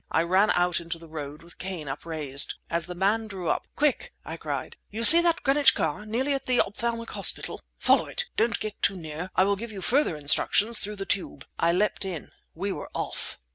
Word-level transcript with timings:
I 0.09 0.23
ran 0.23 0.49
out 0.55 0.79
into 0.79 0.97
the 0.97 1.07
road 1.07 1.43
with 1.43 1.59
cane 1.59 1.87
upraised. 1.87 2.55
As 2.71 2.87
the 2.87 2.95
man 2.95 3.27
drew 3.27 3.49
up— 3.49 3.67
"Quick!" 3.75 4.11
I 4.25 4.35
cried. 4.35 4.75
"You 4.89 5.03
see 5.03 5.21
that 5.21 5.43
Greenwich 5.43 5.75
car—nearly 5.75 6.33
at 6.33 6.47
the 6.47 6.59
Ophthalmic 6.59 7.11
Hospital? 7.11 7.61
Follow 7.77 8.07
it. 8.07 8.25
Don't 8.35 8.59
get 8.59 8.81
too 8.81 8.95
near. 8.95 9.29
I 9.35 9.43
will 9.43 9.55
give 9.55 9.71
you 9.71 9.79
further 9.81 10.15
instructions 10.17 10.79
through 10.79 10.95
the 10.95 11.05
tube." 11.05 11.45
I 11.59 11.71
leapt 11.71 12.03
in. 12.03 12.31
We 12.55 12.71
were 12.71 12.89
off! 12.95 13.37